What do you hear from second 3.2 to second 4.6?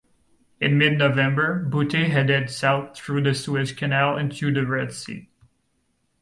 the Suez Canal into